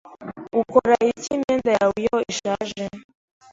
Ukora 0.61 0.95
iki 1.11 1.27
imyenda 1.35 1.69
yawe 1.77 1.93
iyo 2.03 2.17
ishaje? 2.31 2.83